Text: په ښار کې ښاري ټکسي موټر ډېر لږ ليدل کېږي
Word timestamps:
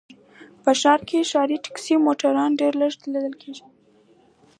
په 0.63 0.71
ښار 0.81 0.99
کې 1.07 1.27
ښاري 1.31 1.57
ټکسي 1.65 1.95
موټر 2.05 2.31
ډېر 2.59 2.73
لږ 2.81 2.93
ليدل 3.11 3.33
کېږي 3.41 3.65